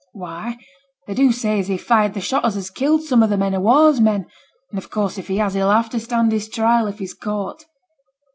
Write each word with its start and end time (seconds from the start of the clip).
'Why, 0.13 0.57
they 1.05 1.13
do 1.13 1.31
say 1.31 1.59
as 1.59 1.67
he 1.67 1.77
fired 1.77 2.15
the 2.15 2.21
shot 2.21 2.43
as 2.43 2.55
has 2.55 2.71
killed 2.71 3.03
some 3.03 3.21
o' 3.21 3.27
the 3.27 3.37
men 3.37 3.53
o' 3.53 3.59
war's 3.59 4.01
men, 4.01 4.25
and, 4.71 4.79
of 4.79 4.89
course, 4.89 5.19
if 5.19 5.27
he 5.27 5.37
has, 5.37 5.53
he'll 5.53 5.69
have 5.69 5.91
to 5.91 5.99
stand 5.99 6.31
his 6.31 6.49
trial 6.49 6.87
if 6.87 6.97
he's 6.97 7.13
caught.' 7.13 7.65